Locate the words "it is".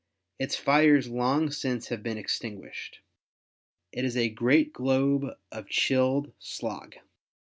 3.91-4.17